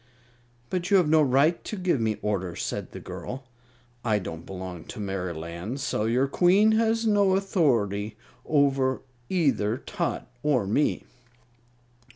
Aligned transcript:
"But 0.71 0.89
you 0.89 0.97
have 0.97 1.07
no 1.07 1.21
right 1.21 1.63
to 1.63 1.75
give 1.77 2.01
me 2.01 2.17
orders," 2.23 2.63
said 2.63 2.89
the 2.91 2.99
girl. 2.99 3.43
"I 4.03 4.17
don't 4.17 4.47
belong 4.47 4.83
to 4.85 4.99
Merryland, 4.99 5.79
so 5.79 6.05
your 6.05 6.27
Queen 6.27 6.71
has 6.71 7.05
no 7.05 7.35
authority 7.35 8.17
over 8.43 9.03
either 9.29 9.77
Tot 9.77 10.27
or 10.41 10.65
me." 10.65 11.03